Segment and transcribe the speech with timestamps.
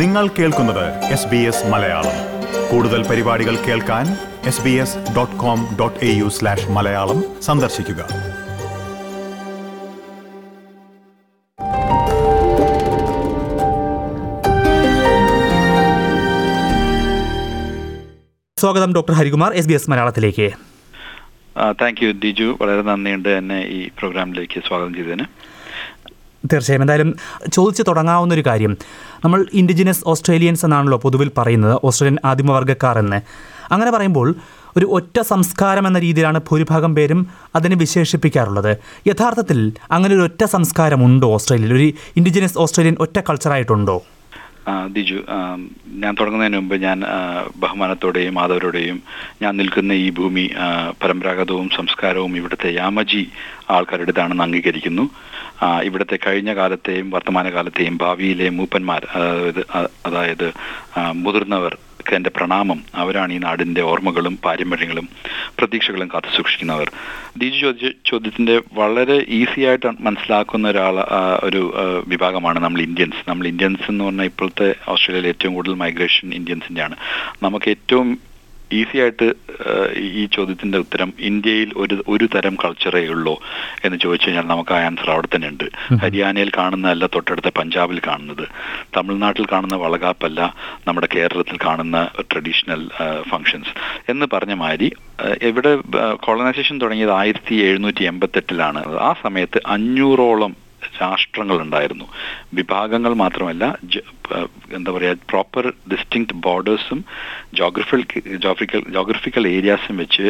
[0.00, 2.16] നിങ്ങൾ കേൾക്കുന്നത് S B S Malayalam.
[2.70, 4.06] കൂടുതൽ പരിപാടികൾ കേൾക്കാൻ
[4.48, 8.00] S B S dot com dot A U slash Malayalam സന്ദർശിക്കുക.
[18.56, 20.50] സ്വാഗതം doctor Harikumar S B S മലയാളത്തിലേക്ക്.
[21.80, 22.58] Thank you Diju.
[22.60, 25.53] വളരെ നന്ദിയുണ്ട് എന്നെ ഈ പ്രോഗ്രാമിലേക്ക് സ്വാഗതം ചെയ്തതിന്.
[26.52, 26.82] തീർച്ചയായും.
[26.82, 27.14] എന്തായാലും
[27.52, 28.76] ചോദിച്ചു തുടങ്ങാവുന്ന ഒരു കാര്യം.
[29.24, 33.20] നമ്മൾ ഇൻഡിജിനസ് ഓസ്ട്രേലിയൻസ് എന്നാണല്ലോ പൊതുവിൽ പറയുന്നത് ഓസ്ട്രേലിയൻ ആദിമവർഗക്കാർ എന്ന്
[33.72, 34.34] അങ്ങനെ പറയുമ്പോൾ
[34.76, 38.76] ഒരു ഒറ്റ സംസ്കാരം എന്ന രീതിയിലാണ് ഭൂരിഭാഗം പേരും അതിനെ വിശേഷിപ്പിക്കാറുള്ളത്.
[39.06, 44.02] യഥാർത്ഥത്തിൽ അങ്ങനെ ഒരു ഒറ്റ സംസ്കാരം ഉണ്ടോ ഓസ്ട്രേലിയയിൽ ഒരു ഇൻഡിജിനസ് ഓസ്ട്രേലിയൻ ഒറ്റ കൾച്ചറായിട്ടുണ്ടോ
[44.92, 45.24] ദിജു
[45.88, 47.02] ഞാൻ തുടങ്ങുന്നതിന് മുമ്പ് ഞാൻ
[47.56, 49.02] ബഹുമാനത്തോടെയും ആദവരോടെയും
[49.42, 50.50] ഞാൻ നിൽക്കുന്ന ഈ ഭൂമി
[51.02, 53.28] പരമ്പരാഗതവും സംസ്കാരവും ഇവിടുത്തെ യാമജി
[53.70, 55.04] ആൾക്കാരുടേതാണെന്ന് അംഗീകരിക്കുന്നു.
[55.82, 59.06] ഇവിടുത്തെ കഴിഞ്ഞ കാലത്തെയും വർത്തമാനകാലത്തെയും ഭാവിയിലെ മൂപ്പന്മാർ
[60.06, 60.48] അതായത്
[60.96, 61.12] അ-
[62.04, 62.78] മുതിർന്നവർക്ക് എന്റെ പ്രണാമം.
[63.02, 65.06] അവരാണ് ഈ നാടിന്റെ ഓർമ്മകളും പാരമ്പര്യങ്ങളും
[65.58, 66.88] പ്രതീക്ഷകളും കാത്തു സൂക്ഷിക്കുന്നവർ.
[67.40, 70.96] ദീജു ചോദിച്ച ചോദ്യത്തിന്റെ വളരെ ഈസി ആയിട്ട് മനസ്സിലാക്കുന്ന ഒരാൾ
[71.48, 71.62] ഒരു
[72.12, 73.22] വിഭാഗമാണ് നമ്മൾ ഇന്ത്യൻസ്.
[73.30, 76.96] നമ്മൾ ഇന്ത്യൻസ് എന്ന് പറഞ്ഞാൽ ഇപ്പോഴത്തെ ഓസ്ട്രേലിയയിൽ ഏറ്റവും കൂടുതൽ മൈഗ്രേഷൻ ഇന്ത്യൻസിന്റെയാണ്
[77.42, 78.08] നമുക്ക് ഏറ്റവും
[78.78, 79.26] ഈസി ആയിട്ട്
[80.20, 83.34] ഈ ചോദ്യത്തിന്റെ ഉത്തരം ഇന്ത്യയിൽ ഒരു ഒരു തരം കൾച്ചറേ ഉള്ളൂ
[83.86, 85.66] എന്ന് ചോദിച്ചു കഴിഞ്ഞാൽ നമുക്ക് ആ ആൻസർ അവിടെ തന്നെ ഉണ്ട്.
[86.02, 88.44] ഹരിയാനയിൽ കാണുന്നതല്ല തൊട്ടടുത്ത പഞ്ചാബിൽ കാണുന്നത്.
[88.96, 90.40] തമിഴ്നാട്ടിൽ കാണുന്ന വളകാപ്പല്ല
[90.88, 91.98] നമ്മുടെ കേരളത്തിൽ കാണുന്ന
[92.32, 92.82] ട്രഡീഷണൽ
[93.30, 93.74] ഫങ്ഷൻസ്
[94.14, 94.90] എന്ന് പറഞ്ഞ മാതിരി
[95.48, 95.72] എവിടെ ഇവിടെ
[96.26, 98.82] കോളനൈസേഷൻ തുടങ്ങിയത് ആയിരത്തി എഴുന്നൂറ്റി എൺപത്തെട്ടിലാണ്.
[99.08, 100.52] ആ സമയത്ത് അഞ്ഞൂറോളം
[101.00, 102.06] രാഷ്ട്രങ്ങൾ ഉണ്ടായിരുന്നു
[102.58, 103.64] വിഭാഗങ്ങൾ മാത്രമല്ല
[104.76, 107.00] എന്താ പറയുക പ്രോപ്പർ ഡിസ്റ്റിങ്ക്ട് ബോർഡേഴ്സും
[107.60, 110.26] ജോഗ്രഫിക്കൽ ജോഗ്രഫിക്കൽ ജോഗ്രഫിക്കൽ ഏരിയാസും വെച്ച്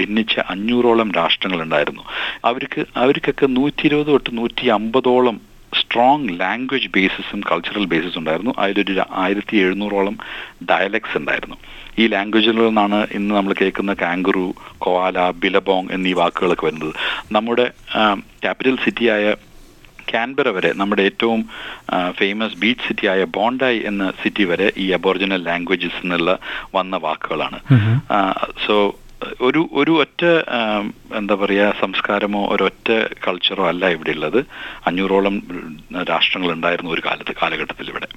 [0.00, 2.04] ഭിന്നിച്ച അഞ്ഞൂറോളം രാഷ്ട്രങ്ങൾ ഉണ്ടായിരുന്നു
[2.50, 5.38] അവർക്ക് അവർക്കൊക്കെ നൂറ്റി ഇരുപത് തൊട്ട് നൂറ്റി അമ്പതോളം
[5.78, 8.52] സ്ട്രോങ് ലാംഗ്വേജ് ബേസിസും കൾച്ചറൽ ബേസിസും ഉണ്ടായിരുന്നു.
[8.62, 10.14] അതിലൊരു ആയിരത്തി എഴുന്നൂറോളം
[10.70, 11.56] ഡയലക്ട്സ് ഉണ്ടായിരുന്നു.
[11.98, 14.46] ഈ ലാംഗ്വേജിൽ നിന്നാണ് ഇന്ന് നമ്മൾ കേൾക്കുന്ന കാങ്കുറു
[14.84, 16.94] കോവാല ബിലബോങ് എന്നീ വാക്കുകളൊക്കെ വരുന്നത്.
[17.36, 17.66] നമ്മുടെ
[18.44, 19.34] ക്യാപിറ്റൽ സിറ്റിയായ
[20.12, 21.40] ക്യാൻബറ വരെ നമ്മുടെ ഏറ്റവും
[22.20, 26.32] ഫേമസ് ബീച്ച് സിറ്റി ആയ ബോണ്ടായി എന്ന സിറ്റി വരെ ഈ അബോറിജിനൽ ലാംഗ്വേജസ് എന്നുള്ള
[26.76, 27.58] വന്ന വാക്കുകളാണ്.
[28.66, 28.76] സോ
[29.48, 30.22] ഒരു ഒരു ഒറ്റ
[31.20, 32.88] എന്താ പറയുക സംസ്കാരമോ ഒരൊറ്റ
[33.24, 34.40] കൾച്ചറോ അല്ല ഇവിടെ ഉള്ളത്.
[34.88, 35.36] അഞ്ഞൂറോളം
[36.10, 38.08] രാഷ്ട്രങ്ങൾ ഉണ്ടായിരുന്നു ഒരു കാലത്ത് കാലഘട്ടത്തിൽ ഇവിടെ.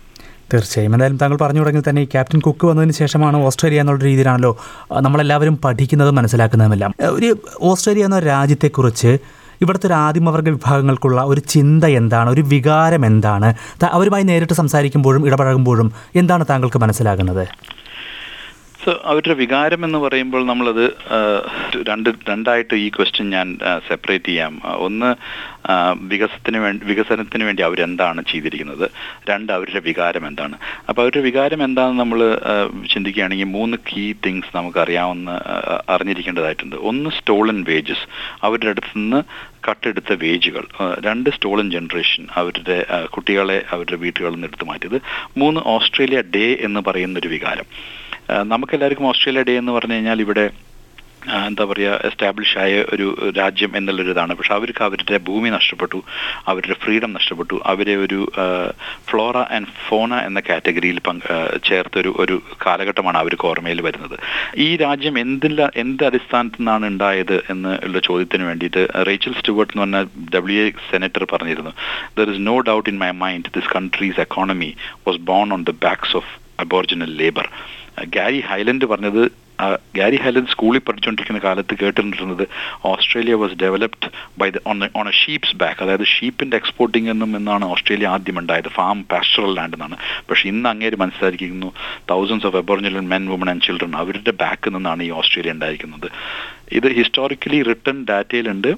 [0.52, 0.94] തീർച്ചയായും.
[0.96, 4.52] എന്തായാലും താങ്കൾ പറഞ്ഞു തുടങ്ങി തന്നെ ഈ ക്യാപ്റ്റൻ കുക്ക് വന്നതിന് ശേഷമാണ് ഓസ്ട്രേലിയ എന്നുള്ള രീതിയിലാണല്ലോ
[5.06, 7.30] നമ്മളെല്ലാവരും പഠിക്കുന്നതും മനസ്സിലാക്കുന്നതുമെല്ലാം ഒരു
[7.70, 9.12] ഓസ്ട്രേലിയ എന്ന രാജ്യത്തെക്കുറിച്ച്
[9.62, 12.30] ഇവിടുത്തെ ഒരു ആദിമവർഗ വിഭാഗങ്ങൾക്കുള്ള ഒരു ചിന്ത എന്താണ്?
[12.30, 13.54] ഒരു വികാരം എന്താണ്?
[13.92, 17.48] അവരുമായി നേരിട്ട് സംസാരിക്കുമ്പോഴും ഇടപഴകുമ്പോഴും എന്താണ് താങ്കൾക്ക് മനസ്സിലാകുന്നത്?
[18.86, 20.84] സോ അവരുടെ വികാരം എന്ന് പറയുമ്പോൾ നമ്മളത്
[21.90, 23.48] രണ്ട് രണ്ടായിട്ട് ഈ ക്വസ്റ്റ്യൻ ഞാൻ
[23.88, 24.54] സെപ്പറേറ്റ് ചെയ്യാം.
[24.78, 25.10] ഒന്ന്
[26.04, 28.92] വികസനത്തിന് വേണ്ടി വികസനത്തിന് വേണ്ടി അവരെന്താണ് ചെയ്തിരിക്കുന്നത്?
[29.30, 30.56] രണ്ട് അവരുടെ വികാരം എന്താണ്?
[30.90, 32.20] അപ്പോൾ അവരുടെ വികാരം എന്താണെന്ന് നമ്മൾ
[32.94, 36.76] ചിന്തിക്കുകയാണെങ്കിൽ മൂന്ന് കീ തിങ്സ് നമുക്ക് അറിയാവുന്ന ആ, അറിഞ്ഞിരിക്കേണ്ടതായിട്ടുണ്ട്.
[36.76, 38.08] ഒന്ന് സ്റ്റോളൻ വേജസ്
[38.44, 39.22] അവരുടെ അടുത്ത് നിന്ന്
[39.70, 40.66] കട്ടെടുത്ത വേജുകൾ
[41.00, 45.02] രണ്ട് സ്റ്റോളൻ ജനറേഷൻ അവരുടെ കുട്ടികളെ അവരുടെ വീടുകളിൽ നിന്ന് എടുത്തു മാറ്റിയത്.
[45.38, 47.68] മൂന്ന് ഓസ്ട്രേലിയ ഡേ എന്ന് പറയുന്നൊരു വികാരം.
[48.52, 50.46] നമുക്കെല്ലാവർക്കും ഓസ്ട്രേലിയ ഡേ എന്ന് പറഞ്ഞു കഴിഞ്ഞാൽ ഇവിടെ
[51.48, 53.08] എന്താ പറയുക എസ്റ്റാബ്ലിഷ് ആയ ഒരു
[53.40, 56.00] രാജ്യം എന്നുള്ളൊരു ഇതാണ് പക്ഷെ അവർക്ക് അവരുടെ ഭൂമി നഷ്ടപ്പെട്ടു
[56.52, 58.20] അവരുടെ ഫ്രീഡം നഷ്ടപ്പെട്ടു അവരെ ഒരു
[59.10, 61.28] ഫ്ലോറ ആൻഡ് ഫോണ എന്ന കാറ്റഗറിയിൽ പങ്ക്
[61.68, 64.16] ചേർത്തൊരു ഒരു കാലഘട്ടമാണ് അവർക്ക് ഓർമ്മയിൽ വരുന്നത്.
[64.66, 70.02] ഈ രാജ്യം എന്തില്ല എന്ത് അടിസ്ഥാനത്തിൽ നിന്നാണ് ഉണ്ടായത് എന്ന് ഉള്ള ചോദ്യത്തിന് വേണ്ടിയിട്ട് റേച്ചൽ സ്റ്റുവർട്ട് എന്ന് പറഞ്ഞ
[70.38, 71.74] ഡബ്ല്യു എ സെനറ്റർ പറഞ്ഞിരുന്നു.
[72.20, 74.72] There is no doubt in my mind this country's economy
[75.08, 76.32] was born on the backs of
[76.66, 77.48] Aboriginal labour
[78.18, 79.24] Gary Highland പറഞ്ഞത്
[79.98, 82.48] ഗാരി ഹൈലൻഡ് സ്കൂളിൽ പഠിച്ചുകൊണ്ടിരിക്കുന്ന കാലത്ത് കേട്ടിട്ടുണ്ടിരുന്നത്
[82.92, 84.10] Australia was developed
[84.40, 88.68] by the on on a sheep's back അതായത് ഷീപ്പിന്റെ exporting എന്നും എന്നാണ് Australia ആദ്യം ഉണ്ടായത്.
[88.68, 89.98] ഫാം പാസ്റ്ററൽ ലാൻഡ് എന്നാണ്.
[90.30, 91.74] പക്ഷെ ഇന്ന് അങ്ങേര് മനസ്സിലാക്കിയിരിക്കുന്നു
[92.12, 96.10] thousands of Aboriginal men women and children അവരുടെ ബാക്കിൽ നിന്നാണ് ഈ ഓസ്ട്രേലിയ ഉണ്ടായിരിക്കുന്നത്.
[96.72, 98.72] ഇത് ഹിസ്റ്റോറിക്കലി റിട്ടേൺ ഡാറ്റയിലുണ്ട്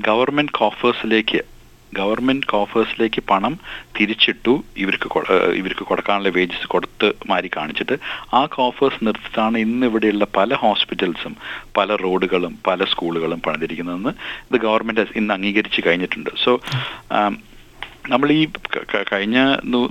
[0.00, 1.40] ഗവൺമെന്റ് കോഫേഴ്സിലേക്ക്
[1.98, 3.54] ഗവൺമെന്റ് കോഫേഴ്സിലേക്ക് പണം
[3.96, 5.08] തിരിച്ചിട്ടു ഇവർക്ക്
[5.60, 7.96] ഇവർക്ക് കൊടുക്കാനുള്ള വേജസ് കൊടുത്ത് മാറി കാണിച്ചിട്ട്
[8.38, 11.34] ആ കോഫേഴ്സ് നിർത്തിയിട്ടാണ് ഇന്ന് ഇവിടെയുള്ള പല ഹോസ്പിറ്റൽസും
[11.78, 14.14] പല റോഡുകളും പല സ്കൂളുകളും പണിതിരിക്കുന്നതെന്ന്
[14.48, 16.30] ഇത് ഗവൺമെന്റ് ഇന്ന് അംഗീകരിച്ച് കഴിഞ്ഞിട്ടുണ്ട്.
[16.44, 16.52] സോ
[18.12, 18.42] നമ്മൾ ഈ
[19.10, 19.38] കഴിഞ്ഞ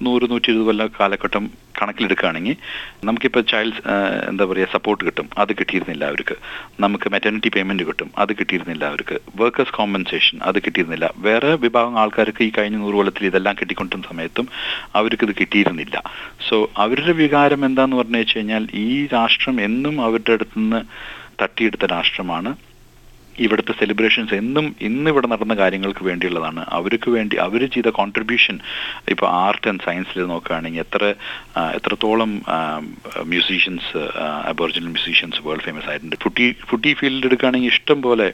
[0.06, 1.44] നൂറ് നൂറ്റി ഇരുപത് കൊല്ല കാലഘട്ടം
[1.82, 2.56] കണക്കിലെടുക്കുകയാണെങ്കിൽ
[3.04, 3.82] നമുക്കിപ്പോൾ ചൈൽഡ്
[4.30, 5.30] എന്താ പറയുക സപ്പോർട്ട് കിട്ടും.
[5.38, 6.36] അത് കിട്ടിയിരുന്നില്ല അവർക്ക്.
[6.80, 8.12] നമുക്ക് മെറ്റേണിറ്റി പേയ്മെന്റ് കിട്ടും.
[8.18, 9.20] അത് കിട്ടിയിരുന്നില്ല അവർക്ക്.
[9.36, 11.14] വർക്കേഴ്സ് കോമ്പൻസേഷൻ അത് കിട്ടിയിരുന്നില്ല.
[11.18, 14.48] വേറെ വിഭാഗം ആൾക്കാർക്ക് ഈ കഴിഞ്ഞ നൂറ് കൊല്ലത്തിൽ ഇതെല്ലാം കിട്ടിക്കൊണ്ടിരുന്ന സമയത്തും
[14.96, 16.04] അവർക്ക് ഇത് കിട്ടിയിരുന്നില്ല.
[16.50, 20.82] സോ അവരുടെ വികാരം എന്താന്ന് പറഞ്ഞു വെച്ച് കഴിഞ്ഞാൽ ഈ രാഷ്ട്രം എന്നും അവരുടെ അടുത്തുനിന്ന്
[21.44, 22.56] തട്ടിയെടുത്ത രാഷ്ട്രമാണ്.
[23.46, 26.62] ഇവിടുത്തെ സെലിബ്രേഷൻസ് എന്നും ഇന്ന് ഇവിടെ നടന്ന കാര്യങ്ങൾക്ക് വേണ്ടിയുള്ളതാണ്.
[26.78, 28.56] അവർക്ക് വേണ്ടി അവർ ചെയ്ത കോൺട്രിബ്യൂഷൻ
[29.14, 31.04] ഇപ്പോൾ ആർട്ട് ആൻഡ് സയൻസിൽ നോക്കുകയാണെങ്കിൽ എത്ര
[31.78, 32.32] എത്രത്തോളം
[33.34, 33.92] musicians
[34.52, 36.18] Aboriginal musicians world famous ആയിട്ടുണ്ട്.
[36.26, 38.28] ഫുട്ടി ഫുട്ടി ഫീൽഡ് എടുക്കുകയാണെങ്കിൽ ഇഷ്ടം പോലെ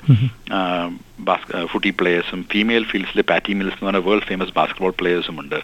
[1.74, 5.60] ഫുട്ടി പ്ലേയേഴ്സും ഫീമെയിൽ ഫീൽഡ്സിലെ പാറ്റി മിൽസ് എന്ന് പറഞ്ഞ വേൾഡ് ഫേമസ് ബാസ്കറ്റ്ബോൾ പ്ലേയേഴ്സും ഉണ്ട്.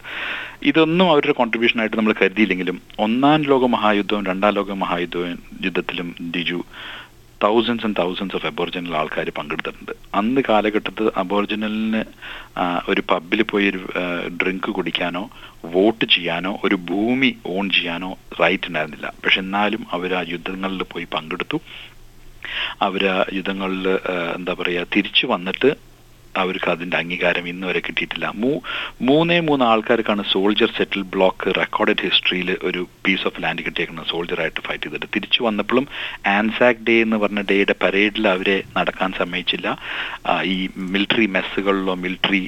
[0.70, 6.60] ഇതൊന്നും അവരുടെ കോൺട്രിബ്യൂഷൻ ആയിട്ട് നമ്മൾ കരുതിയില്ലെങ്കിലും ഒന്നാം ലോക മഹായുദ്ധവും രണ്ടാം ലോക മഹായുദ്ധവും യുദ്ധത്തിലും Diju
[7.44, 9.92] thousands and thousands of Aboriginal ആൾക്കാർ പങ്കെടുത്തിട്ടുണ്ട്.
[10.20, 12.02] അന്ന് കാലഘട്ടത്തിൽ അബോറിജിനലിന്
[12.92, 13.80] ഒരു പബ്ബിൽ പോയി ഒരു
[14.40, 15.24] ഡ്രിങ്ക് കുടിക്കാനോ
[15.74, 18.10] വോട്ട് ചെയ്യാനോ ഒരു ഭൂമി ഓൺ ചെയ്യാനോ
[18.42, 19.08] റൈറ്റ് ഉണ്ടായിരുന്നില്ല.
[19.24, 21.60] പക്ഷെ എന്നാലും അവർ ആ യുദ്ധങ്ങളിൽ പോയി പങ്കെടുത്തു.
[22.86, 23.86] അവർ ആ യുദ്ധങ്ങളിൽ
[24.36, 25.70] എന്താ പറയുക തിരിച്ചു വന്നിട്ട്
[26.36, 28.26] അവർക്ക് അതിന്റെ അംഗീകാരം ഇന്ന് വരെ കിട്ടിയിട്ടില്ല.
[28.34, 28.52] മൂ
[29.02, 34.06] മൂന്നേ മൂന്ന് ആൾക്കാർക്കാണ് സോൾജർ സെറ്റിൽ ബ്ലോക്ക് റെക്കോർഡഡ് ഹിസ്റ്ററിയിൽ ഒരു പീസ് ഓഫ് ലാൻഡ് കിട്ടിയേക്കുന്നത്.
[34.06, 35.06] സോൾജറായിട്ട് ഫൈറ്റ് ചെയ്തിട്ട്.
[35.14, 35.86] തിരിച്ചു വന്നപ്പോഴും
[36.26, 39.76] ആൻസാക് ഡേ എന്ന് പറഞ്ഞ ഡേയുടെ പരേഡിൽ അവരെ നടക്കാൻ സമ്മതിച്ചില്ല.
[40.54, 42.42] ഈ മിലിറ്ററി മെസ്സുകളിലോ മിലിറ്ററി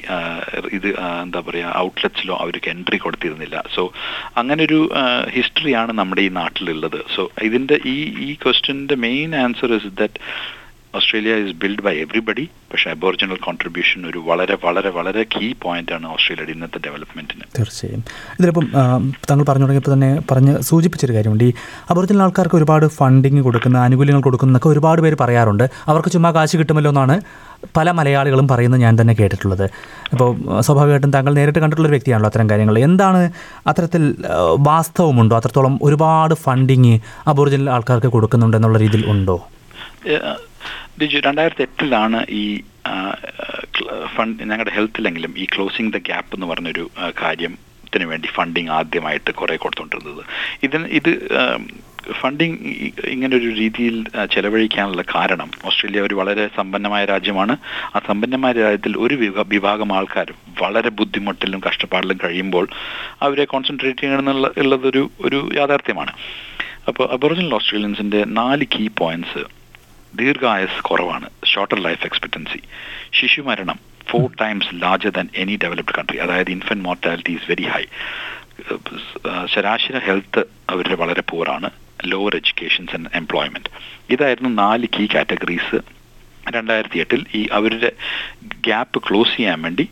[0.73, 0.89] ഇത്
[1.23, 3.63] എന്താ പറയുക ഔട്ട്ലെറ്റ്സിലോ അവർക്ക് എൻട്രി കൊടുത്തിരുന്നില്ല.
[3.75, 3.93] സോ
[4.37, 4.89] അങ്ങനൊരു
[5.29, 6.99] ഹിസ്റ്ററിയാണ് നമ്മുടെ ഈ നാട്ടിലുള്ളത്.
[7.15, 7.97] സോ ഇതിന്റെ ഈ
[8.27, 10.19] ഈ ക്വസ്റ്റ്യന്റെ main answer is that
[10.97, 16.05] Australia is build by everybody പക്ഷേ അബോറിജിനൽ കോൺട്രിബ്യൂഷൻ ഒരു വളരെ വളരെ വളരെ കീ പോയിന്റ് ആണ്
[16.15, 18.01] ഓസ്ട്രേലിയയുടെ ഇന്നത്തെ ഡെവലപ്മെന്റിന് തീർച്ചയായും.
[18.37, 18.67] ഇതിലിപ്പം
[19.29, 21.43] താങ്കൾ പറഞ്ഞു തുടങ്ങിയപ്പോൾ തന്നെ പറഞ്ഞ് സൂചിപ്പിച്ചൊരു കാര്യമുണ്ട്.
[21.49, 21.53] ഈ
[21.91, 25.65] അബോറിജിനൽ ആൾക്കാർക്ക് ഒരുപാട് ഫണ്ടിങ് കൊടുക്കുന്ന ആനുകൂല്യങ്ങൾ കൊടുക്കുന്നൊക്കെ ഒരുപാട് പേര് പറയാറുണ്ട്.
[25.91, 27.17] അവർക്ക് ചുമ്മാ കാശ് കിട്ടുമല്ലോ എന്നാണ്
[27.77, 29.63] പല മലയാളികളും പറയുന്നത് ഞാൻ തന്നെ കേട്ടിട്ടുള്ളത്.
[30.13, 30.27] അപ്പോൾ
[30.65, 32.75] സ്വാഭാവികമായിട്ടും താങ്കൾ നേരിട്ട് കണ്ടിട്ടുള്ള ഒരു വ്യക്തിയാണല്ലോ അത്തരം കാര്യങ്ങൾ.
[32.87, 33.21] എന്താണ്
[33.69, 34.03] അത്തരത്തിൽ
[34.69, 35.33] വാസ്തവമുണ്ടോ?
[35.39, 36.93] അത്രത്തോളം ഒരുപാട് ഫണ്ടിങ്
[37.33, 39.37] അബോറിജിനൽ ആൾക്കാർക്ക് കൊടുക്കുന്നുണ്ടെന്നുള്ള രീതിയിൽ ഉണ്ടോ?
[40.99, 42.43] ഡിജു രണ്ടായിരത്തി എട്ടിലാണ് ഈ
[44.15, 46.83] ഫണ്ട് ഞങ്ങളുടെ ഹെൽത്തിലെങ്കിലും ഈ ക്ലോസിംഗ് ദ ഗ്യാപ്പ് എന്ന് പറഞ്ഞൊരു
[47.23, 50.23] കാര്യത്തിന് വേണ്ടി ഫണ്ടിങ് ആദ്യമായിട്ട് കുറേ കൊടുത്തുകൊണ്ടിരുന്നത്
[50.63, 51.11] ഇതിന് ഇത്
[52.21, 52.57] ഫണ്ടിങ്
[53.13, 53.95] ഇങ്ങനൊരു രീതിയിൽ
[54.33, 57.53] ചെലവഴിക്കാനുള്ള കാരണം ഓസ്ട്രേലിയ ഒരു വളരെ സമ്പന്നമായ രാജ്യമാണ്.
[57.95, 59.15] ആ സമ്പന്നമായ രാജ്യത്തിൽ ഒരു
[59.53, 62.67] വിഭാഗം ആൾക്കാർ വളരെ ബുദ്ധിമുട്ടിലും കഷ്ടപ്പാടിലും കഴിയുമ്പോൾ
[63.21, 66.13] അവരെ കോൺസെൻട്രേറ്റ് ചെയ്യണമെന്നുള്ള ഉള്ളതൊരു ഒരു യാഥാർത്ഥ്യമാണ്.
[66.87, 69.43] അപ്പോൾ അബോറിജിനൽ ഓസ്ട്രേലിയൻസിന്റെ നാല് കീ പോയിന്റ്സ്
[70.21, 71.27] ദീർഘായുസ് കുറവാണ്.
[71.51, 72.59] Shorter life expectancy
[73.19, 73.77] ശിശുമരണം
[74.09, 77.83] four times larger than any developed country അതായത് infant mortality is very high
[79.53, 81.69] ശരാശരി ഹെൽത്ത് അവരുടെ വളരെ പൂറാണ്
[82.05, 83.69] ലോവർ എഡ്യൂക്കേഷൻസ് ആൻഡ് എംപ്ലോയ്മെന്റ്
[84.09, 85.79] ഇതായിരുന്നു നാല് കീ കാറ്റഗറീസ്
[86.55, 87.89] രണ്ടായിരത്തി എട്ടിൽ ഈ അവരുടെ
[88.67, 89.85] ഗ്യാപ്പ് ക്ലോസ് ചെയ്യാൻ വേണ്ടി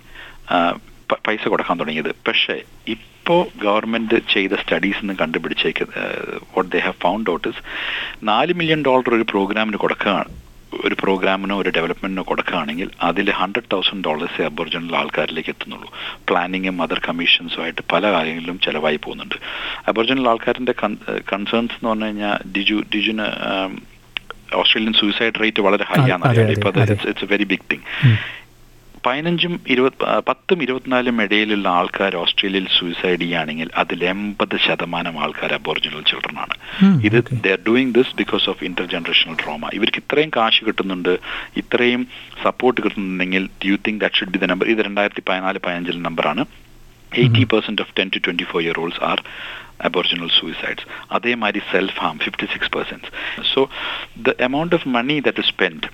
[1.25, 2.11] പൈസ കൊടുക്കാൻ തുടങ്ങിയത്.
[2.27, 2.55] പക്ഷേ
[2.95, 5.85] ഇപ്പോൾ ഗവൺമെന്റ് ചെയ്ത സ്റ്റഡീസ് നിന്ന് കണ്ടുപിടിച്ചേക്ക്
[6.55, 7.61] what they have found out is
[8.31, 10.31] നാല് മില്യൺ ഡോളർ ഒരു പ്രോഗ്രാമിന് കൊടുക്കുകയാണ്
[10.85, 15.89] ഒരു പ്രോഗ്രാമിനോ ഒരു ഡെവലപ്മെന്റിനോ കൊടുക്കുകയാണെങ്കിൽ അതിൽ ഹൺഡ്രഡ് തൗസൻഡ് ഡോളേഴ്സ് അബോർജിനൽ ആൾക്കാരിലേക്ക് എത്തുന്നുള്ളൂ.
[16.29, 19.37] പ്ലാനിങ്ങും അതർ കമ്മീഷൻസും ആയിട്ട് പല കാര്യങ്ങളിലും ചിലവായി പോകുന്നുണ്ട്.
[19.91, 20.75] അബോർജിനൽ ആൾക്കാരിന്റെ
[21.31, 23.27] കൺസേൺസ് എന്ന് പറഞ്ഞു കഴിഞ്ഞാൽ ഡിജു ഡിജുന്
[24.61, 26.73] ഓസ്ട്രേലിയൻ സൂയിസൈഡ് റേറ്റ് വളരെ ഹൈ ആണ് ഇപ്പോൾ.
[26.83, 27.85] It's a very big thing
[29.03, 29.95] പതിനഞ്ചും ഇരുപത്
[30.27, 36.55] പത്തും ഇരുപത്തിനാലും ഇടയിലുള്ള ആൾക്കാർ ഓസ്ട്രേലിയയിൽ സൂയിസൈഡ് ചെയ്യുകയാണെങ്കിൽ അതിൽ എൺപത് ശതമാനം ആൾക്കാർ അബോറിജിനൽ ചിൽഡ്രൻ ആണ്.
[37.07, 38.63] ഇത് they are doing this because of
[38.93, 41.13] intergenerational trauma ഇവർക്ക് ഇത്രയും കാശ് കിട്ടുന്നുണ്ട്
[41.61, 42.03] ഇത്രയും
[42.43, 46.45] support കിട്ടുന്നുണ്ടെങ്കിൽ you think that should be the number ഇത് രണ്ടായിരത്തി പതിനാല് പതിനഞ്ചിലെ നമ്പറാണ്
[47.11, 49.19] eighty percent of ten to twenty four year olds are
[49.87, 53.09] Aboriginal suicides അതേമാതിരി self harm fifty six percent
[53.51, 53.61] so
[54.23, 55.87] the amount of money that spend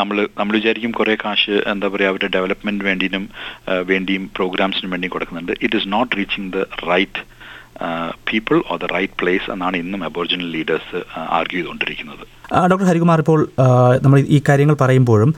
[0.00, 3.24] നമ്മൾ നമ്മൾ വിചാരിക്കും കുറേ കാശ് എന്താ പറയുക അവരുടെ ഡെവലപ്മെന്റ് വേണ്ടിയും
[3.92, 5.52] വേണ്ടിയും പ്രോഗ്രാംസിനും വേണ്ടിയും കൊടുക്കുന്നുണ്ട്.
[5.64, 7.20] It is not reaching the right
[8.30, 10.98] people or the right place എന്നാണ് ഇന്നും അബോറിജിനൽ ലീഡേഴ്സ്
[11.38, 12.24] ആർഗ്യൂ ചെയ്തുകൊണ്ടിരിക്കുന്നത്.
[12.70, 13.40] ഡോക്ടർ ഹരികുമാർ ഇപ്പോൾ
[14.04, 15.32] നമ്മൾ ഈ കാര്യങ്ങൾ പറയുമ്പോഴും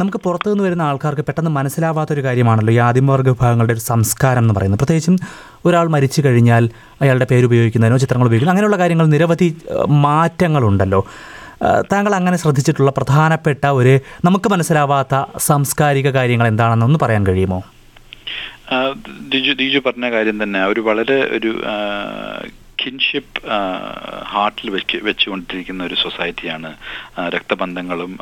[0.00, 4.80] നമുക്ക് പുറത്തു നിന്ന് വരുന്ന ആൾക്കാർക്ക് പെട്ടെന്ന് മനസ്സിലാവാത്തൊരു കാര്യമാണല്ലോ ഈ ആദിമവർഗ വിഭാഗങ്ങളുടെ ഒരു സംസ്കാരം എന്ന് പറയുന്നത്.
[4.82, 5.16] പ്രത്യേകിച്ചും
[5.66, 6.64] ഒരാൾ മരിച്ചു കഴിഞ്ഞാൽ
[7.02, 9.48] അയാളുടെ പേര് ഉപയോഗിക്കുന്നതിനോ ചിത്രങ്ങൾ ഉപയോഗിക്കുന്നതിനോ അങ്ങനെയുള്ള കാര്യങ്ങൾ നിരവധി
[10.06, 11.00] മാറ്റങ്ങളുണ്ടല്ലോ.
[11.62, 17.62] താങ്കൾ അങ്ങനെ ശ്രദ്ധിച്ചിട്ടുള്ള പ്രധാനപ്പെട്ട ഒരു നമുക്ക് മനസ്സിലാവാത്ത സാംസ്കാരിക കാര്യങ്ങൾ എന്താണെന്നൊന്ന് പറയാൻ കഴിയുമോ?
[19.28, 20.66] ദിജു ദിജു പറഞ്ഞ കാര്യം തന്നെ.
[20.66, 21.62] ഒരു വളരെ ഒരു
[22.84, 23.42] കിൻഷിപ്പ്
[24.36, 26.70] ഹാർട്ടിൽ വെച്ച് വെച്ചുകൊണ്ടിരിക്കുന്ന ഒരു സൊസൈറ്റിയാണ്
[27.36, 28.12] രക്തബന്ധങ്ങളും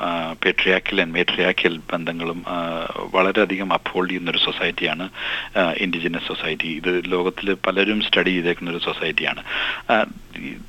[0.43, 2.41] പെട്രിയാക്കൽ ആൻഡ് മേട്രിയാക്കൽ ബന്ധങ്ങളും
[3.17, 5.07] വളരെയധികം അപ്ഹോൾഡ് ചെയ്യുന്ന ഒരു സൊസൈറ്റിയാണ്
[5.85, 9.43] ഇൻഡിജിനസ് സൊസൈറ്റി ഇത് ലോകത്തിൽ പലരും സ്റ്റഡി ചെയ്തേക്കുന്ന ഒരു സൊസൈറ്റിയാണ്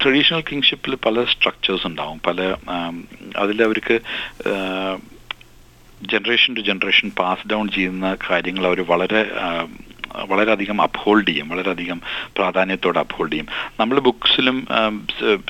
[0.01, 2.19] ട്രഡീഷണൽ കിങ്ഷിപ്പിൽ പല സ്ട്രക്ചേഴ്സ് ഉണ്ടാവും.
[2.27, 2.39] പല
[3.43, 3.97] അതിൽ അവർക്ക്
[6.13, 9.21] generation to generation pass down ചെയ്യുന്ന കാര്യങ്ങൾ അവർ വളരെ
[10.23, 13.47] വളരെയധികം അപ്ഹോൾഡ് ചെയ്യും വളരെയധികം പ്രാധാന്യത്തോടെ അപ്ഹോൾഡ് ചെയ്യും.
[13.79, 14.67] നമ്മൾ ബുക്സിലും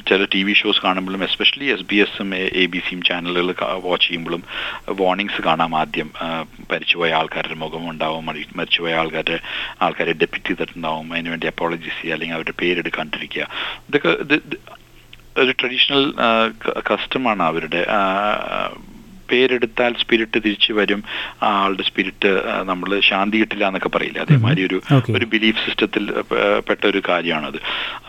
[0.09, 4.43] ചില ടി വി ഷോസ് കാണുമ്പോഴും എസ്പെഷ്യലി എസ് ബി എസും എ ബി സിയും ചാനലുകൾ വാച്ച് ചെയ്യുമ്പോഴും
[4.89, 6.11] വാർണിംഗ്സ് കാണാം ആദ്യം
[6.71, 9.39] മരിച്ചുപോയ ആൾക്കാരുടെ മുഖം ഉണ്ടാവും മരി- മരിച്ചുപോയ ആൾക്കാരുടെ
[9.81, 13.47] ആൾക്കാരെ ഡെപ്യൂട്ട് ചെയ്തിട്ടുണ്ടാവും അതിനുവേണ്ടി അപ്പോളജീസ് ചെയ്യുക അല്ലെങ്കിൽ അവരുടെ പേരെടുക്കാണ്ടിരിക്കുക.
[13.89, 14.75] ഇതൊക്കെ ഇത് ഇത്
[15.37, 16.13] ഒരു ട്രഡീഷണൽ
[16.93, 17.85] കസ്റ്റമാണ് അവരുടെ
[19.31, 21.01] പേരെടുത്താൽ സ്പിരിറ്റ് തിരിച്ചു വരും.
[21.43, 22.31] ആ ആളുടെ സ്പിരിറ്റ്
[22.69, 24.19] നമ്മൾ ശാന്തി കിട്ടില്ല എന്നൊക്കെ പറയില്ല?
[24.25, 24.79] അതേമാതിരി ഒരു
[25.17, 26.05] ഒരു ബിലീഫ് സിസ്റ്റത്തിൽ
[26.69, 27.59] പെട്ട ഒരു കാര്യമാണത്.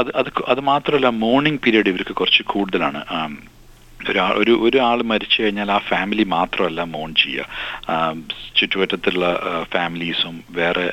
[0.01, 3.03] അത് അത് അത് മാത്രമല്ല മോർണിംഗ് പീരീഡ് ഇവർക്ക് കുറച്ച് കൂടുതലാണ്.
[4.11, 7.47] ഒരാൾ ഒരു ഒരാൾ മരിച്ചു കഴിഞ്ഞാൽ ആ ഫാമിലി മാത്രമല്ല മോൺ ചെയ്യുക.
[8.59, 9.25] ചുറ്റുവട്ടത്തുള്ള
[9.73, 10.85] ഫാമിലീസും വേറെ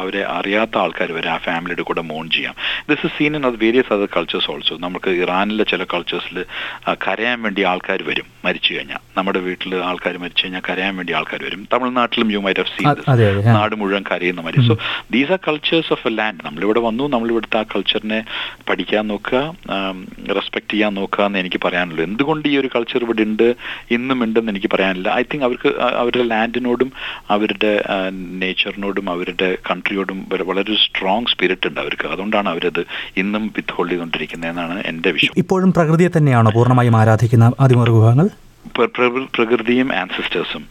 [0.00, 2.54] അവരെ അറിയാത്ത ആൾക്കാർ വരെ ആ ഫാമിലിയുടെ കൂടെ മോൺ ചെയ്യാം.
[2.90, 6.38] ദിസ് ഇസ് സീൻ ഇൻ അത് വേരിയസ് അതർ കൾച്ചേഴ്സ് ഓൾസോ നമുക്ക് ഇറാനിലെ ചില കൾച്ചേഴ്സിൽ
[7.06, 9.02] കരയാൻ വേണ്ടി ആൾക്കാർ വരും മരിച്ചു കഴിഞ്ഞാൽ.
[9.18, 11.62] നമ്മുടെ വീട്ടിൽ ആൾക്കാർ മരിച്ചു കഴിഞ്ഞാൽ കരയാൻ വേണ്ടി ആൾക്കാർ വരും.
[11.74, 12.88] തമിഴ്നാട്ടിലും യു മൈറ്റ് ഹവ് സീൻ
[13.58, 14.66] നാട് മുഴുവൻ കരയുന്ന മാതിരി.
[14.70, 14.76] So
[15.16, 18.20] these are cultures of a land നമ്മളിവിടെ വന്നു നമ്മളിവിടുത്തെ ആ കൾച്ചറിനെ
[18.70, 19.44] പഠിക്കാൻ നോക്കുക
[20.40, 22.02] റെസ്പെക്ട് ചെയ്യാൻ നോക്കുക എന്ന് എനിക്ക് പറയാനുള്ളൂ.
[22.10, 23.46] എന്തുകൊണ്ട് ഈ ഒരു കൾച്ചർ ഇവിടെ ഉണ്ട്
[23.90, 25.08] ഇന്നും ഉണ്ടെന്ന് എനിക്ക് പറയാനില്ല.
[25.10, 26.90] ഐ തിങ്ക് അവർക്ക് അവരുടെ ലാൻഡിനോടും
[27.28, 27.72] അവരുടെ
[28.36, 32.06] നേച്ചറിനോടും അവരുടെ കൺട്രിയോടും വളരെ സ്ട്രോങ് സ്പിരിറ്റ് ഉണ്ട് അവർക്ക്.
[32.06, 32.82] അതുകൊണ്ടാണ് അവരത്
[33.16, 38.45] ഇന്നും വിത്ത് ഹോൾഡ് ചെയ്തുകൊണ്ടിരിക്കുന്നതെന്നാണ് എന്റെ വിഷയം ഇപ്പോഴും പ്രകൃതിയെ തന്നെയാണോ പൂർണമായും ആരാധിക്കുന്ന പ്ര-
[39.36, 40.64] പ്രകൃതിയും ആൻസിസ്റ്റേഴ്സും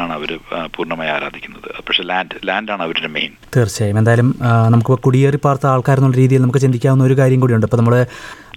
[0.00, 0.30] ആണ് അവർ
[0.74, 1.68] പൂർണമായി ആരാധിക്കുന്നത്.
[1.86, 3.98] പക്ഷേ ലാൻഡ് ലാൻഡാണ് അവരുടെ മെയിൻ തീർച്ചയായും.
[4.00, 4.28] എന്തായാലും
[4.74, 7.66] നമുക്ക് കുടിയേറി പാർത്ത ആൾക്കാരെന്നുള്ള രീതിയിൽ നമുക്ക് ചിന്തിക്കാവുന്ന ഒരു കാര്യം കൂടിയുണ്ട്.
[7.66, 7.96] ഇപ്പോൾ നമ്മൾ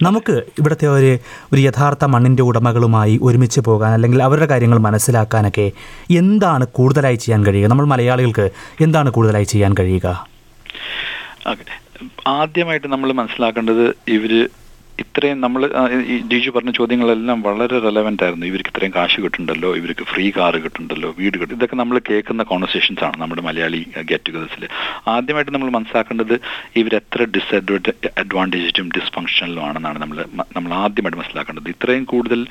[0.02, 1.12] നമുക്ക് ഇവിടുത്തെ ഒരു
[1.52, 5.66] ഒരു യഥാർത്ഥ മണ്ണിന്റെ ഉടമകളുമായി ഒരുമിച്ച് പോകാൻ അല്ലെങ്കിൽ അവരുടെ കാര്യങ്ങൾ മനസ്സിലാക്കാനൊക്കെ
[6.22, 7.70] എന്താണ് കൂടുതലായി ചെയ്യാൻ കഴിയുക?
[7.72, 8.46] നമ്മൾ മലയാളികൾക്ക്
[8.86, 10.06] എന്താണ് കൂടുതലായി ചെയ്യാൻ കഴിയുക?
[12.26, 13.84] ആദ്യമായിട്ട് നമ്മൾ മനസ്സിലാക്കേണ്ടത്
[14.16, 14.32] ഇവർ
[15.02, 15.62] ഇത്രയും നമ്മൾ
[16.12, 18.46] ഈ ജിജു പറഞ്ഞ ചോദ്യങ്ങളെല്ലാം വളരെ റെലവെന്റ് ആയിരുന്നു.
[18.50, 21.56] ഇവർക്ക് ഇത്രയും കാശ് കിട്ടുന്നുണ്ടല്ലോ ഇവർക്ക് ഫ്രീ കാർ കിട്ടുന്നുണ്ടല്ലോ വീട് കിട്ടും.
[21.58, 24.64] ഇതൊക്കെ നമ്മൾ കേൾക്കുന്ന കോൺവെർസേഷൻസ് ആണ് നമ്മുടെ മലയാളി ഗെറ്റ് ടുഗദേഴ്സിൽ
[25.14, 26.34] ആദ്യമായിട്ട് നമ്മൾ മനസ്സിലാക്കേണ്ടത്
[26.82, 30.18] ഇവരെത്ര ഡിസ്അഡ്വാന്റേ അഡ്വാന്റേജും ഡിസ്ഫങ്ഷനലും ആണെന്നാണ് നമ്മൾ
[30.56, 31.68] നമ്മൾ ആദ്യമായിട്ട് മനസ്സിലാക്കേണ്ടത്.
[31.76, 32.42] ഇത്രയും കൂടുതൽ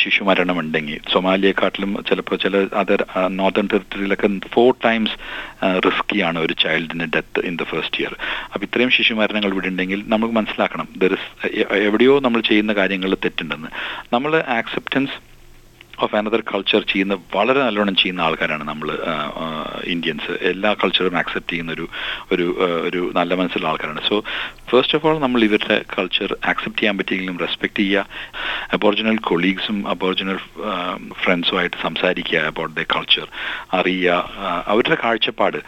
[0.00, 3.00] ശിശുമരണം ഉണ്ടെങ്കിൽ സൊമാലിയെക്കാട്ടിലും ചിലപ്പോൾ ചില അതർ
[3.38, 5.16] നോർത്തേൺ ടെറിട്ടറിയിലൊക്കെ ഫോർ ടൈംസ്
[5.86, 8.14] റിസ്കിയാണ് ഒരു ചൈൽഡിന് death in the first year
[8.52, 10.88] അപ്പോൾ ഇത്രയും ശിശുമരണങ്ങൾ ഇവിടെ ഉണ്ടെങ്കിൽ നമുക്ക് മനസ്സിലാക്കണം.
[11.04, 11.30] ദർ ഇസ്
[11.88, 13.70] എവിടെയോ നമ്മൾ ചെയ്യുന്ന കാര്യങ്ങളിൽ തെറ്റുണ്ടെന്ന്.
[14.16, 15.16] നമ്മൾ ആക്സെപ്റ്റൻസ്
[16.04, 18.88] ഓഫ് അനദർ കൾച്ചർ ചെയ്യുന്ന വളരെ നല്ലോണം ചെയ്യുന്ന ആൾക്കാരാണ് നമ്മൾ
[19.94, 21.86] ഇന്ത്യൻസ് എല്ലാ കൾച്ചറും ആക്സെപ്റ്റ് ചെയ്യുന്ന ഒരു
[22.34, 22.46] ഒരു
[22.88, 24.02] ഒരു നല്ല മനസ്സിലുള്ള ആൾക്കാരാണ്.
[24.10, 24.16] സോ
[24.70, 28.06] ഫസ്റ്റ് ഓഫ് ഓൾ നമ്മൾ ഇവരുടെ കൾച്ചർ ആക്സെപ്റ്റ് ചെയ്യാൻ പറ്റിയെങ്കിലും റെസ്പെക്ട് ചെയ്യുക.
[28.76, 30.38] അബോറിജിനൽ കൊളീഗ്സും അബോറിജിനൽ
[31.22, 33.26] ഫ്രണ്ട്സുമായിട്ട് സംസാരിക്കുക അബൌട്ട് ദ കൾച്ചർ
[33.78, 34.16] അറിയുക
[34.72, 35.60] അവരുടെ കാഴ്ചപ്പാട്.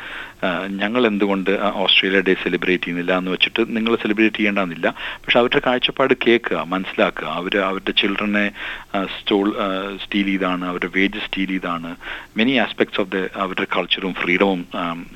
[0.80, 1.50] ഞങ്ങൾ എന്തുകൊണ്ട്
[1.84, 4.88] ഓസ്ട്രേലിയ ഡേ സെലിബ്രേറ്റ് ചെയ്യുന്നില്ല എന്ന് വെച്ചിട്ട് നിങ്ങൾ സെലിബ്രേറ്റ് ചെയ്യേണ്ടെന്നില്ല
[5.22, 7.28] പക്ഷെ അവരുടെ കാഴ്ചപ്പാട് കേൾക്കുക മനസ്സിലാക്കുക.
[7.40, 8.46] അവർ അവരുടെ ചിൽഡ്രനെ
[9.16, 9.46] സ്റ്റോൾ
[10.04, 11.92] സ്റ്റീൽ ചെയ്താണ് അവരുടെ വേജ് സ്റ്റീൽ ചെയ്താണ്.
[12.40, 14.62] മെനി ആസ്പെക്ട്സ് ഓഫ് ദ അവരുടെ കൾച്ചറും ഫ്രീഡവും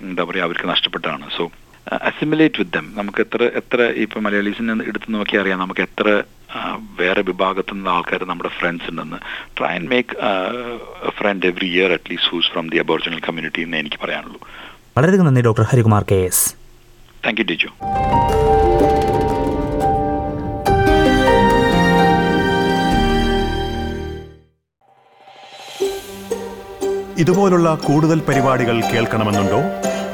[0.08, 1.46] എന്താ പറയുക അവർക്ക് നഷ്ടപ്പെട്ടാണ് സോ
[1.92, 5.58] അസിമുലേറ്റ് വിത്ത് ദം നമുക്ക് എത്ര എത്ര ഇപ്പൊ മലയാളീസിനെ എടുത്ത് നോക്കി അറിയാം.
[5.58, 6.22] നമുക്ക് എത്ര
[7.00, 9.18] വേറെ വിഭാഗത്തു നിന്ന് ആൾക്കാർ നമ്മുടെ ഫ്രണ്ട്സ് ഉണ്ടെന്ന്.
[9.58, 10.10] Try and make
[11.18, 14.40] friend every year at least who's from the Aboriginal community എന്ന് എനിക്ക് പറയാനുള്ളൂ.
[14.96, 16.44] വളരെയധികം നന്ദി doctor Harikumar K S.
[17.26, 17.70] Thank you Tiju
[27.22, 29.60] ഇതുപോലുള്ള കൂടുതൽ പരിപാടികൾ കേൾക്കണമെന്നുണ്ടോ?